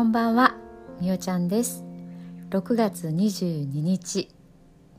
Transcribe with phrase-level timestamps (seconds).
[0.00, 0.56] こんばんは
[0.98, 1.84] みおちゃんです。
[2.48, 4.30] 6月22日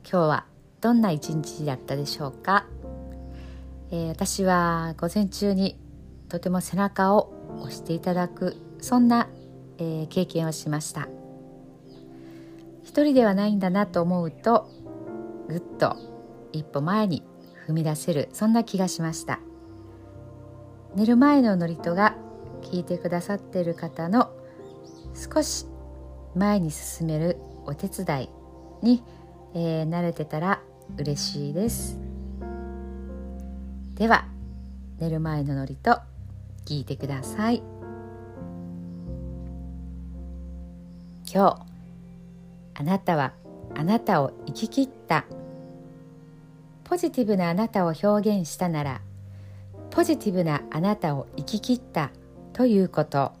[0.08, 0.46] 今日は
[0.80, 2.66] どんな一日だったでしょうか、
[3.90, 5.76] えー、私は午前中に
[6.28, 9.28] とても背中を押していただくそんな、
[9.78, 11.08] えー、経験をしました。
[12.84, 14.70] 一人ではないんだなと思うと
[15.48, 15.96] ぐっと
[16.52, 17.24] 一歩前に
[17.66, 19.40] 踏み出せるそんな気がしました。
[20.94, 22.14] 寝る前の祝詞が
[22.62, 24.30] 聞いてくださっている方の
[25.22, 25.66] 少し
[26.34, 28.28] 前に進めるお手伝い
[28.82, 29.04] に、
[29.54, 30.60] えー、慣れてたら
[30.98, 31.96] 嬉しいです。
[33.94, 34.26] では
[34.98, 35.76] 寝る前の祝
[36.66, 37.62] 詞聞いてください。
[41.32, 41.66] 今日
[42.74, 43.32] あなたは
[43.76, 45.24] あなたを生き切った。
[46.82, 49.00] ポジティブなあなたを表現したなら
[49.90, 52.10] ポジティブなあなたを生き切った
[52.52, 53.40] ということ。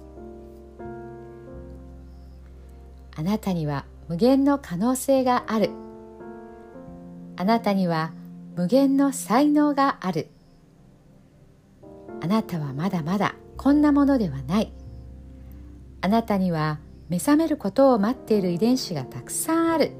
[3.21, 5.69] あなたには無限の可能性がある。
[7.37, 8.13] あなたには
[8.55, 10.29] 無限の才能がある。
[12.19, 14.73] あなたはまだまだこんなものではない。
[16.01, 19.91] あなたには目覚めることを待っている遺伝子がたくさんある。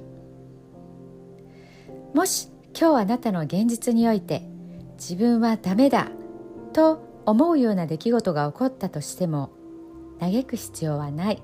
[2.15, 4.41] もし今日あなたの現実において
[4.95, 6.07] 自分はダメだ
[6.73, 9.51] と思うような出来事が起こったとしても
[10.19, 11.43] 嘆く必要はない。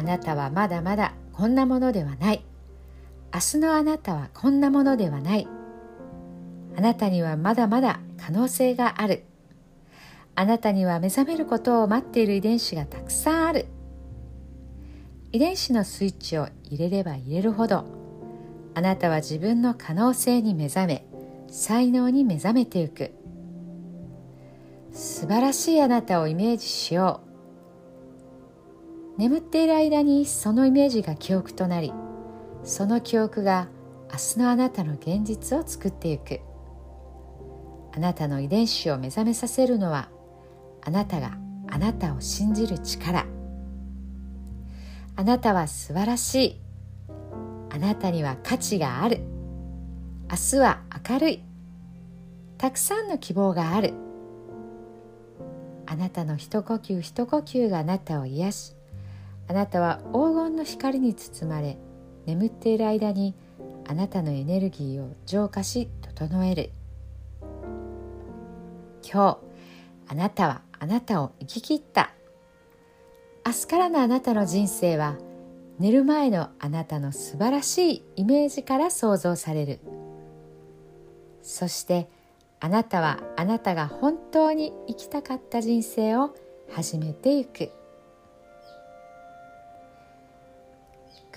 [0.00, 2.42] あなたはまだまだこんなものではない。
[3.34, 5.46] 明日のあなたはこんなものではない。
[6.74, 9.24] あなたにはまだまだ可能性がある。
[10.34, 13.66] あなたには目覚めることを待っている遺伝子がたくさんある。
[15.32, 17.84] 遺伝子のスイッチを入れれば入れるほど
[18.74, 21.06] あなたは自分の可能性に目覚め
[21.48, 23.12] 才能に目覚めていく。
[24.94, 27.29] 素晴らしいあなたをイメージしよう。
[29.20, 31.92] 眠っている間にそのイメージが記憶となり
[32.64, 33.68] その記憶が
[34.10, 36.40] 明日のあなたの現実を作っていく。
[37.94, 40.08] あなたの遺伝子を目覚めさせるのは
[40.82, 41.36] あなたが
[41.68, 43.26] あなたを信じる力。
[45.16, 46.60] あなたは素晴らしい。
[47.68, 49.20] あなたには価値がある。
[50.30, 50.80] 明日は
[51.10, 51.42] 明るい。
[52.56, 53.92] たくさんの希望がある。
[55.84, 58.79] あなたの一呼吸一呼吸があなたを癒し
[59.50, 61.76] あなたは黄金の光に包まれ
[62.24, 63.34] 眠っている間に
[63.88, 66.70] あなたのエネルギーを浄化し整える。
[69.02, 69.38] 今日
[70.06, 72.12] あなたはあなたを生き切った。
[73.44, 75.16] 明日からのあなたの人生は
[75.80, 79.80] 寝る前のあなたの素晴らしいイメージから想像される。
[81.42, 82.08] そして
[82.60, 86.36] あなたはあなたが本当に生きたかった人生を
[86.70, 87.72] 始めていく。